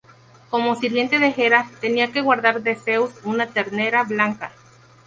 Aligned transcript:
Como 0.49 0.73
sirviente 0.73 1.19
de 1.19 1.31
Hera, 1.37 1.69
tenía 1.79 2.11
que 2.11 2.21
guardar 2.21 2.63
de 2.63 2.73
Zeus 2.75 3.11
una 3.23 3.45
ternera 3.45 4.01
blanca. 4.03 4.51